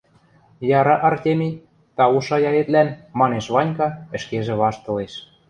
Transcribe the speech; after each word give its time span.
—Яра, 0.79 0.95
Артемий, 1.09 1.59
тау 1.97 2.17
шаяэтлӓн,— 2.27 2.89
манеш 3.19 3.45
Ванька, 3.55 3.87
ӹшкежӹ 4.17 4.53
ваштылеш. 4.61 5.13